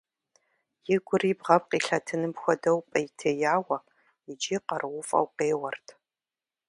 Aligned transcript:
И 0.93 0.97
гур 1.05 1.21
и 1.31 1.33
бгъэм 1.37 1.63
къилъэтыным 1.69 2.33
хуэдэу 2.41 2.79
пӀейтеяуэ 2.89 3.77
икӀи 4.31 4.57
къарууфӀэу 4.67 5.27
къеуэрт. 5.37 5.87